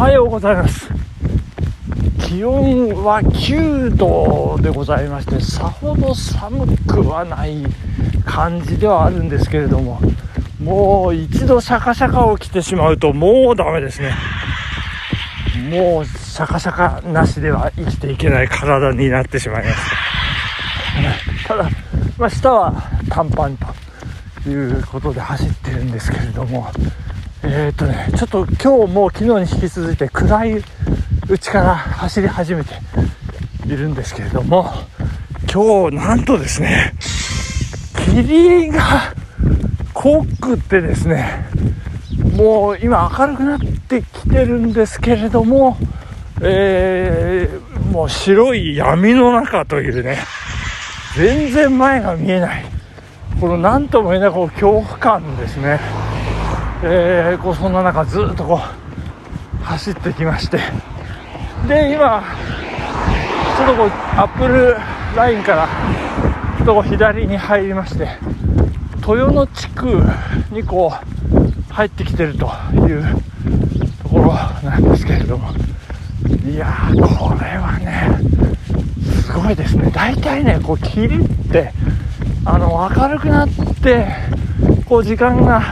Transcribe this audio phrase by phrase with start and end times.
[0.00, 0.88] はようございます。
[2.26, 7.62] 気温は9度でございましてさほど寒くはない
[8.24, 10.00] 感じではあるんですけれども
[10.58, 14.14] もう一度シャカシャカを着てしまうともうダメですね。
[15.68, 19.76] もうシャカシャカなしでは生きていけない体になってしまいまし
[21.46, 21.70] たただ、
[22.16, 23.58] まあ、下は短パン
[24.44, 26.72] ということで走ってるんですけれども
[27.42, 30.64] えー、っとねちょっと今日も昨日に引き続いて暗い
[31.28, 32.74] うちから走り始めて
[33.66, 34.70] いるんですけれども
[35.52, 36.94] 今日なんとですね
[38.12, 39.14] 霧が
[39.94, 41.46] 濃くてですね
[42.36, 45.76] もう今明るくなってきてるんですけれども、
[46.42, 50.18] えー、もう白い闇の中というね
[51.16, 52.64] 全然前が見えない
[53.40, 55.80] この何とも言えないこう恐怖感ですね、
[56.82, 60.58] えー、こうそんな中ずっとこう走ってきまして。
[61.68, 62.22] で今
[63.58, 64.76] ちょっとこうアップル
[65.14, 65.68] ラインから
[66.56, 68.08] ちょっとこう左に入りまして
[69.06, 70.02] 豊野地区
[70.50, 70.90] にこ
[71.70, 73.22] う入ってきてるという
[74.02, 74.32] ところ
[74.64, 75.50] なんですけれども。
[76.46, 78.08] いやーこれはね
[79.22, 79.90] すごいですね。
[79.92, 81.72] 大体ねこう霧って
[82.44, 83.48] あの明るくなっ
[83.82, 84.06] て
[84.86, 85.62] こう時間が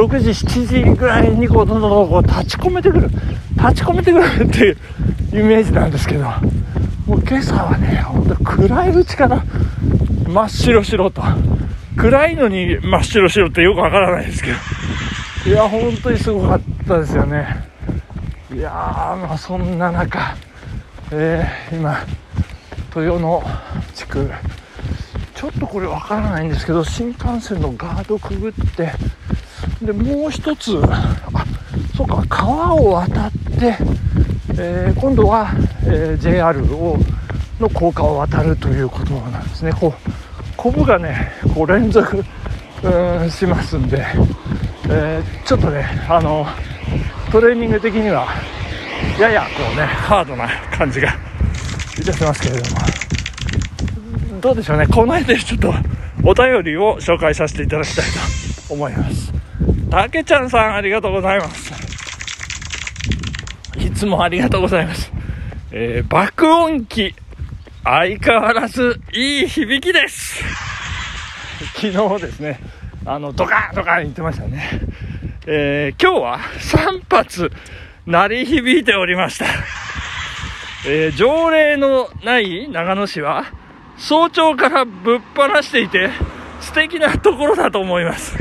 [0.00, 3.08] 6時7時ぐらいにこうどんどんどんこう立ち込めてくる。
[3.08, 4.76] 立ち込めてくるっていう
[5.32, 6.24] イメージなんですけど。
[7.06, 9.44] もう今朝はねほんと暗いうちから
[10.26, 11.22] 真っ白白と。
[11.96, 14.52] 暗いのに真っ白白ってよくわからないですけ
[15.44, 15.50] ど。
[15.50, 17.68] いや本当にすごかったですよね。
[18.54, 20.34] いやまあそんな中、
[21.12, 21.98] えー、今
[22.96, 23.42] 豊野
[23.94, 24.30] 地区。
[25.34, 28.92] ちょっとこれわからないんですけど新幹線のガードくぐって
[29.82, 30.80] でもう一つ。
[30.84, 31.16] あ
[31.96, 33.76] そうか川を渡って、
[34.58, 35.50] えー、今度は、
[35.84, 36.96] えー、JR を
[37.60, 39.72] の高架を渡るということなんですね。
[39.72, 40.10] こう
[40.56, 42.24] コブがねこう連続
[42.82, 44.04] うんしますんで、
[44.88, 46.46] えー、ちょっとねあの
[47.30, 48.26] トレーニング的には
[49.18, 51.14] ややこうねハードな感じが
[51.98, 52.80] いたしますけれども。
[54.40, 54.86] どうでしょうね。
[54.86, 55.74] この辺でちょっと
[56.24, 58.04] お便りを紹介させていただきたい
[58.68, 59.19] と思います。
[59.90, 61.72] たけちゃんさんありがとうございます。
[63.76, 65.10] いつもありがとうございます、
[65.72, 67.14] えー、爆音機
[67.82, 70.42] 相変わらずいい響きです。
[71.74, 72.60] 昨日ですね
[73.04, 74.80] あのドカーンドカン言ってましたね、
[75.46, 77.50] えー、今日は3発
[78.06, 79.46] 鳴り響いておりました、
[80.86, 83.44] えー、条例のない長野市は
[83.96, 86.10] 早朝からぶっ放していて
[86.60, 88.36] 素敵なところだと思います。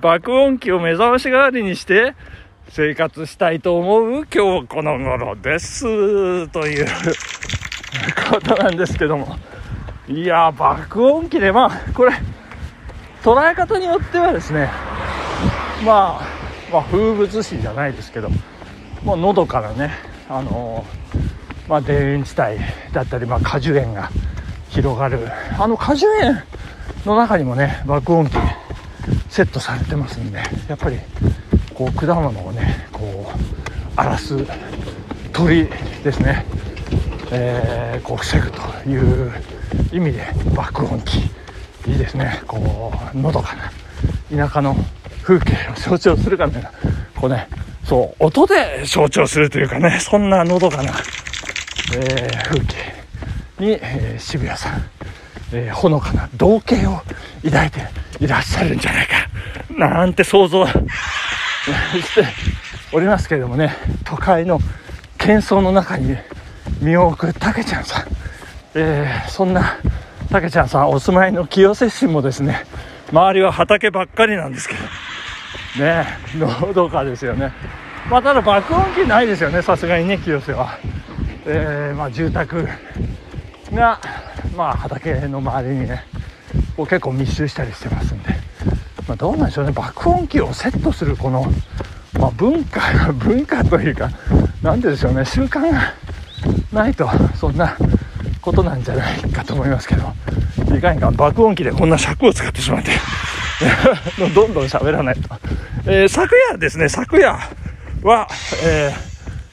[0.00, 2.14] 爆音機を目覚まし代わりにして
[2.70, 6.48] 生活したいと思う今日この頃です。
[6.48, 6.86] という
[8.32, 9.36] ことなんですけども。
[10.08, 12.12] いや爆音機でまあこれ
[13.22, 14.70] 捉え方によってはですね
[15.84, 16.22] まあ、
[16.72, 18.30] まあ、風物詩じゃないですけど
[19.04, 19.92] もうのどかなね
[20.28, 20.84] あの
[21.68, 22.58] まあ、田園地帯
[22.92, 24.10] だったり、まあ、果樹園が
[24.70, 25.20] 広がる。
[25.58, 26.42] あの果樹園
[27.04, 28.36] の中にもね爆音機
[29.30, 30.98] セットされてますんでやっぱり
[31.74, 33.38] こう果物をねこう
[33.96, 34.36] 荒らす
[35.32, 35.66] 鳥
[36.04, 36.44] ですね、
[37.30, 39.32] えー、こう防ぐという
[39.92, 41.20] 意味で爆音機。
[41.86, 42.42] いいですね。
[42.46, 43.56] こうのどか
[44.30, 44.76] な田舎の
[45.22, 46.70] 風景を象徴するかのような
[47.16, 47.48] こうね
[47.84, 50.92] そう音で象徴するというかねそんなのどかな、
[51.96, 52.76] えー、風景
[53.58, 54.82] に、えー、渋谷さん、
[55.52, 57.02] えー、ほのかな同型を
[57.42, 57.80] 抱いて
[58.20, 59.14] いらっしゃるんじゃないか。
[59.70, 60.66] なんて想像。
[60.66, 60.72] し
[62.14, 62.26] て
[62.92, 64.60] おりますけれどもね都会の
[65.18, 66.16] 喧騒の中に
[66.80, 68.04] 身を置くたけちゃんさん、
[68.74, 69.76] えー、そんな
[70.30, 72.64] たけちゃんさんお住まいの清瀬市もですね
[73.12, 74.80] 周りは畑ばっかりなんですけど。
[75.84, 77.52] ねのどかですよね。
[78.08, 80.78] まあただ爆音機ないですよねさすがにね清瀬は、
[81.46, 82.66] えー、まあ住宅
[83.72, 84.00] が
[84.56, 86.04] まあ畑の周りにね
[86.80, 88.30] こう結構密集したりしてますんで。
[89.06, 89.72] まあ、どうなんでしょうね。
[89.72, 91.44] 爆音機をセットするこの、
[92.18, 92.80] まあ、文化
[93.12, 94.10] 文化というか
[94.62, 95.26] 何てでしょうね。
[95.26, 95.92] 習慣が
[96.72, 97.76] ないとそんな
[98.40, 100.10] ことなんじゃないかと思いますけど。
[100.74, 102.92] いかにか爆音機でこんな尺を使ってしまって。
[104.34, 105.28] どんどん喋らないと、
[105.84, 106.88] えー、昨夜ですね。
[106.88, 107.38] 昨夜
[108.02, 108.26] は、
[108.64, 108.94] え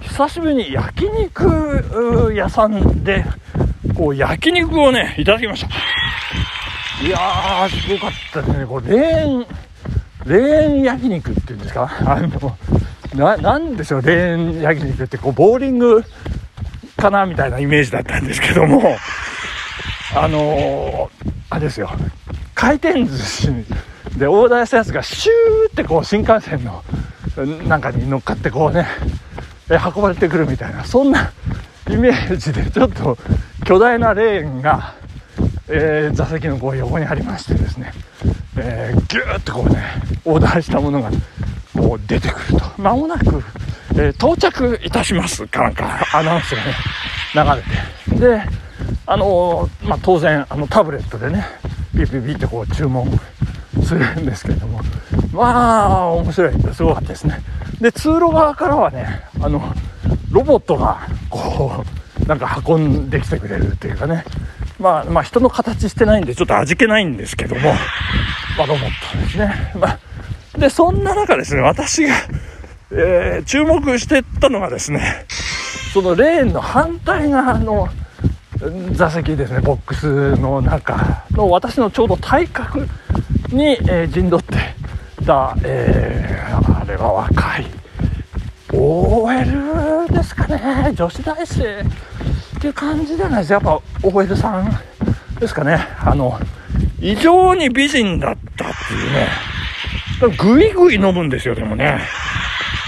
[0.00, 3.26] ー、久しぶりに焼肉屋さんで
[3.94, 5.99] こう焼肉をねいただきました。
[7.02, 8.66] いやー、すごかったですね。
[8.66, 9.46] これ、レーン、
[10.26, 11.90] レーン焼肉っていうんですか？
[12.06, 12.56] あの、
[13.14, 14.02] ななんでしょう？
[14.02, 16.04] レーン焼肉ってこうボーリング
[16.98, 18.96] かなみたいなイメージだったんですけども。
[20.14, 21.08] あのー、
[21.48, 21.90] あれですよ。
[22.54, 23.48] 回転寿司
[24.18, 26.82] でオーダーしたやつがシューってこう新幹線の
[27.66, 28.86] なんかに乗っかってこうね
[29.70, 31.32] 運ばれてくるみたいなそんな
[31.88, 33.16] イメージでちょっと
[33.64, 34.94] 巨大なレーンが、
[35.72, 37.92] えー、座席のこう横にありましてですね、
[38.56, 39.82] えー、ギューッとこうね
[40.24, 41.10] オーダーしたものが
[41.76, 42.82] こう出てくると。
[42.82, 43.42] 間もなく、
[43.94, 45.46] えー、到着いたします。
[45.46, 46.74] かなんかアナウンスがね
[47.34, 47.62] 流
[48.10, 48.20] れて。
[48.20, 48.42] で
[49.06, 51.46] あのー、まあ、当然あのタブレットでね
[51.92, 53.08] ピピピってこう注文
[53.84, 54.80] するんですけれども。
[55.32, 56.52] まあ面白い。
[56.74, 57.40] すごかったですね。
[57.80, 59.62] で通路側からはねあの
[60.32, 61.84] ロボットがこ
[62.22, 64.24] うなんか運んできてくれるっていうかね。
[64.80, 67.72] まあまあ人の形してないんでちょっと味気ないんですけども。
[68.56, 69.72] まあロボットですね。
[69.78, 72.14] まあでそんな中ですね私が、
[72.90, 75.26] えー、注目してったのがですね
[75.92, 77.88] そのレーンの反対側の
[78.92, 81.24] 座席ですねボックスの中。
[81.32, 82.88] の私のちょうど体格
[83.48, 84.56] に、えー、陣取って
[85.24, 87.79] た、えー、あれは若い。
[88.72, 90.92] OL ですかね。
[90.94, 91.80] 女子大生。
[92.60, 94.70] っていう感じじゃないですやっぱ OL さん
[95.38, 95.78] ですかね。
[95.98, 96.38] あの
[97.00, 100.36] 異常に美人だったっていうね。
[100.36, 102.00] ぐいぐい飲むんですよでもね。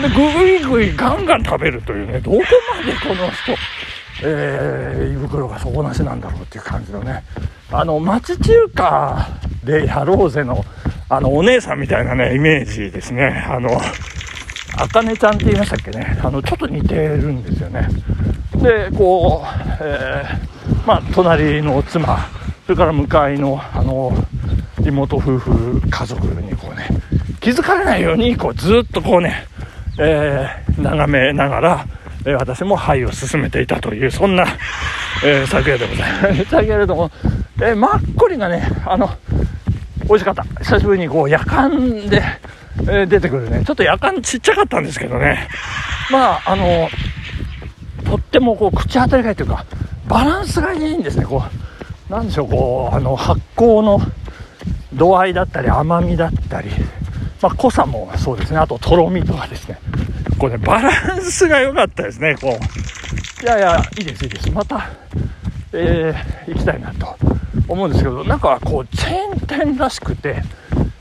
[0.00, 2.20] でぐいぐいガンガン食べるというね。
[2.20, 2.42] どこま
[2.84, 3.52] でこの人
[4.22, 7.24] えー、胃袋が底なしなんだろうっていう感じのね。
[7.70, 9.28] あの町中華
[9.64, 10.64] でやろうぜの
[11.08, 13.44] あのお姉さんみたいなねイメージですね。
[13.48, 13.80] あの
[14.76, 16.18] あかねちゃんって言いましたっけね。
[16.22, 17.88] あのちょっと似てるんですよね。
[18.56, 19.46] でこう、
[19.80, 22.28] えー、まあ隣の妻
[22.66, 24.12] それから向かいのあの
[24.84, 26.88] 妹夫婦家族にこうね
[27.40, 29.46] 気づかれないようにこうずっとこうね、
[29.98, 31.86] えー、眺めながら
[32.26, 34.44] え私も灰を進めていたというそんな、
[35.24, 37.10] えー、昨夜でございましたけれども、
[37.60, 39.08] えー、マッコリがねあの
[40.08, 40.44] 美味しかった。
[40.62, 42.22] 久しぶりにこう夜間で、
[42.88, 43.64] え、出てくるね。
[43.64, 45.48] ちょっと夜間ちっちゃかったんですけどね。
[46.10, 46.88] まああの
[48.04, 49.64] とってもこう口当たりがいいというか
[50.06, 51.26] バランスがいいんですね。
[51.26, 51.42] こ
[52.08, 54.00] うなんでしょうこうあの発酵の
[54.94, 56.70] 度合いだったり甘みだったり、
[57.42, 58.58] まあ、濃さもそうですね。
[58.58, 59.78] あととろみとかですね。
[60.38, 63.42] これ、ね、バランスが良かったですね、こう。
[63.42, 64.50] いやいや、いいです、いいです。
[64.50, 64.90] また、
[65.72, 67.16] えー、行きたいなと
[67.68, 70.42] 思うんですけど、なんかこう、チェーン店らしくて、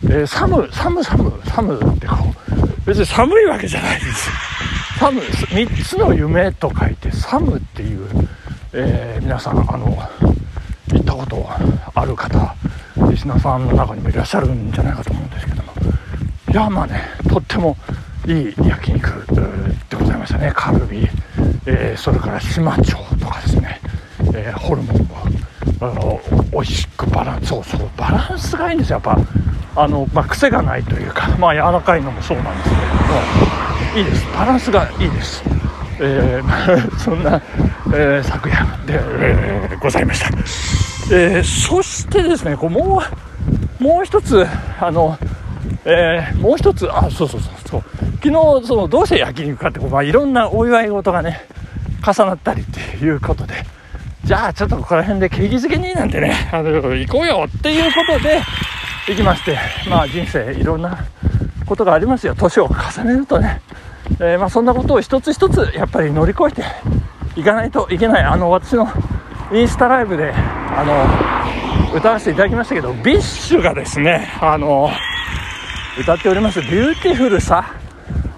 [0.08, 2.16] えー、寒、寒、寒、寒ってこ
[2.50, 4.30] う、別に寒いわけじゃないです。
[5.00, 8.08] 寒、3つの夢と書いて、寒っていう、
[8.74, 9.98] えー、皆さん、あの、
[10.94, 11.48] 行ったこと
[11.96, 12.56] ある方、
[13.10, 15.74] リスナーさんの中にもいらっしゃるんじゃないかと思うんですけども、
[16.52, 17.76] いや、まあね、とっても、
[18.28, 19.26] いい焼肉
[19.90, 20.52] でございましたね。
[20.56, 21.08] カルビ、
[21.68, 23.80] えー、それから島町とかですね、
[24.34, 25.16] えー、ホルモンも
[25.82, 26.20] あの
[26.52, 29.20] 美味しくバランスそうそうバランスがいいんですよやっぱ
[29.76, 34.26] あの、まあ、癖がないというかまあ柔らかいのもそうなんですけれどもいいです。
[34.38, 35.44] バランスがいいです、
[36.00, 37.42] えー、 そんな、
[37.94, 38.56] えー、昨夜
[38.86, 40.28] で、えー、ございました、
[41.16, 43.02] えー、そしてですねこうも
[43.80, 44.46] うもう一つ
[44.80, 45.18] あの
[45.88, 47.84] えー、もう一つ、あ、そうそうそうそう、
[48.24, 51.42] 昨日、その、どうして焼肉かって、まあ、いろんなお祝い事がね、
[52.04, 53.54] 重なったりっていうことで、
[54.24, 58.42] じゃあ、ちょっとここら辺で景気づけになんてね、あの、行こうよっていうことで、
[59.08, 59.58] 行きまして、
[59.90, 61.06] まあ、人生いろんな
[61.66, 62.36] ことがありますよ。
[62.36, 63.62] 年を重ねるとね、
[64.20, 66.64] えー、まあ、そんなことを一つ一つ、やっぱり乗り越えて
[67.40, 68.24] いかないといけない。
[68.24, 68.88] あの、私の
[69.52, 70.84] インスタライブで、あ
[71.92, 74.90] の、歌わせていただきましたけど、 BiSHがですね、あの、
[76.00, 77.74] 歌っております beautiful さ、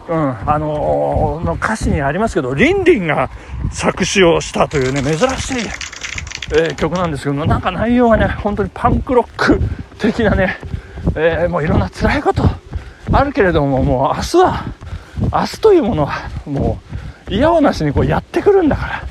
[0.10, 3.30] うん、あの、の歌詞にありますけど、リンリンが
[3.72, 5.70] 作詞をしたというね、珍しい、
[6.51, 9.60] えー、曲なんですけど、なんか内容がね、本当にパンクロック
[10.00, 10.58] 的なね、
[11.16, 12.44] えー、もういろんな辛いこと
[13.12, 14.66] あるけれども、もう明日は、
[15.34, 16.80] 明日というものは、も
[17.30, 19.04] う否応なしにこうやってくるんだから、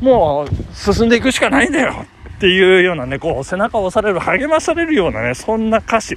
[0.00, 2.04] もう進んでいくしかないんだよ
[2.36, 6.16] っていうようなね、こう背中を押される、励まされるようなね、そんな歌詞。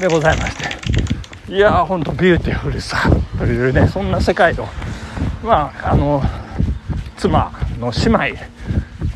[0.00, 2.98] でございましていやーほんと beautiful さ
[3.38, 4.66] というねそんな世界を
[5.44, 6.22] まああの
[7.18, 8.40] 妻の姉妹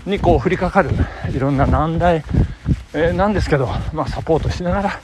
[0.06, 0.90] にこう降りかかる
[1.34, 2.24] いろんな難題、
[2.92, 5.00] えー、なんですけど、まあ、サポートしながら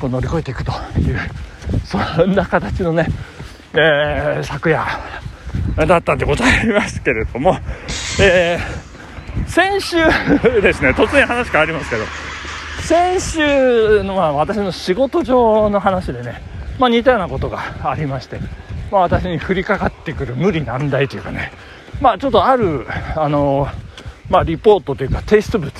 [0.00, 1.18] こう乗り越えていくという
[1.84, 3.06] そんな形のね、
[3.74, 4.86] えー、昨夜
[5.76, 7.56] だったんでございますけれども、
[8.20, 9.96] えー、先週
[10.60, 12.04] ですね突然話変わりますけど。
[12.90, 16.42] 先週の、まあ、私の仕事上の話でね、
[16.80, 18.40] まあ、似たようなことがありまして、
[18.90, 21.52] まあ、私に降りかかってくる無理難題というかね、
[22.00, 23.68] まあ、ちょっとある、あの
[24.30, 25.70] まあ、リポートというか提出物。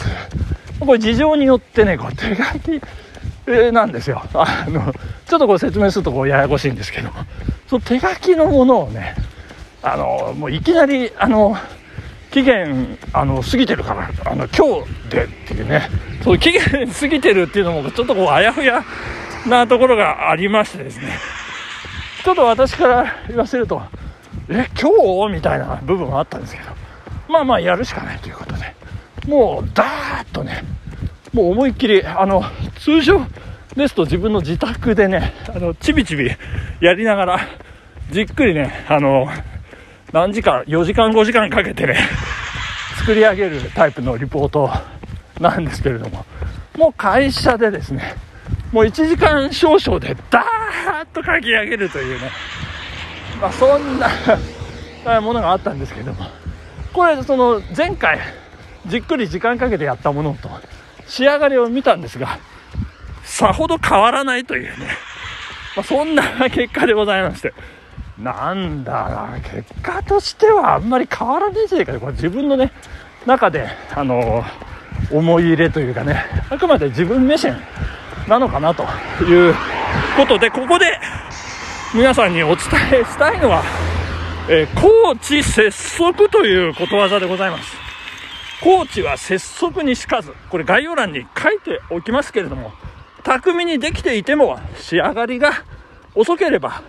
[0.80, 4.22] これ事情によってねこう手書きなんですよ。
[4.34, 4.92] あの
[5.26, 7.10] ちょっとこう説明するとこうややこしいんですけど。
[7.68, 9.14] その手書きのものをね
[9.82, 11.56] あのもういきなりあの
[12.32, 15.88] 期限あの過ぎてるからあの今日でっていうね。
[16.24, 18.84] そう期限過ぎてるっていうのもちょっとこうあやふや
[19.46, 21.18] なところがありましてですね。
[22.24, 23.80] ちょっと私から言わせると
[24.48, 25.34] え今日？
[25.34, 26.79] みたいな部分はあったんですけど。
[27.30, 28.74] まあまあやるしかないということで。
[29.26, 30.64] もうダーッとね
[31.32, 32.42] もう思いっきりあの
[32.78, 33.20] 通常
[33.76, 36.30] ですと自分の自宅でねあのちびちび
[36.80, 37.40] やりながら
[38.10, 39.28] じっくりねあの
[40.12, 41.98] 何時間4時間5時間かけてね
[42.98, 44.70] 作り上げるタイプのリポート
[45.38, 46.24] なんですけれども。
[46.76, 48.14] もう会社でですね
[48.72, 52.30] もう1時間少々でダーッと書き上げるというね。
[53.40, 53.98] まあそん
[55.04, 56.39] な ものがあったんですけども。
[56.92, 58.18] これその前回
[58.86, 60.48] じっくり時間かけてやったものと
[61.06, 62.38] 仕上がりを見たんですが
[63.22, 64.88] さほど変わらないというね、
[65.76, 67.52] まあ、そんな結果でございまして
[68.18, 72.72] なんだな結果としてはあんまり変わらねえじゃねえかこれ自分のね
[73.26, 74.44] 中であの
[75.10, 77.56] 思い入れというかねあくまで自分目線
[78.28, 78.84] なのかなと
[79.24, 79.54] いう
[80.16, 80.98] ことでここで
[81.94, 82.58] 皆さんにお伝
[82.92, 83.64] えしたいのは、
[84.48, 87.76] えー、高知拙速ということわざでございます
[88.62, 92.72] 高知は拙速にしかずこれ概要欄に書いておきますけれども
[93.22, 95.52] 巧みにできていても仕上がりが
[96.14, 96.82] 遅ければ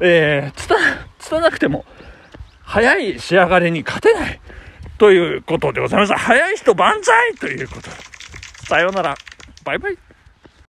[0.00, 0.76] えー、つた、
[1.18, 1.84] つたなくても、
[2.62, 4.40] 早い仕上がりに勝てない
[4.96, 6.14] ということでございます。
[6.14, 7.90] 早い人万歳ということで。
[8.66, 9.14] さようなら。
[9.64, 9.98] バイバイ。